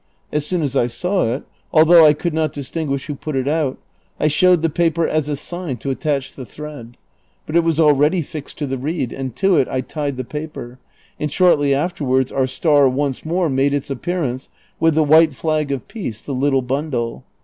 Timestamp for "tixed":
8.23-8.55